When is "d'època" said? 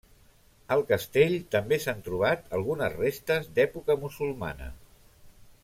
3.59-3.97